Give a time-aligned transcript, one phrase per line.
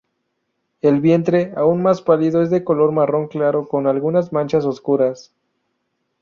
[0.81, 5.31] El vientre, aún más pálido, es de color marrón claro, con algunas manchas oscuras.